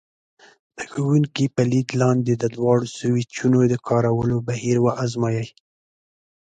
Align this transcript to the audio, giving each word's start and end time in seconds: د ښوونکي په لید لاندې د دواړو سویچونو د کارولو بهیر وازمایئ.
د 0.77 0.79
ښوونکي 0.91 1.45
په 1.55 1.61
لید 1.71 1.89
لاندې 2.01 2.33
د 2.37 2.45
دواړو 2.55 2.85
سویچونو 2.97 3.59
د 3.67 3.73
کارولو 3.87 4.35
بهیر 4.47 4.77
وازمایئ. 4.87 5.47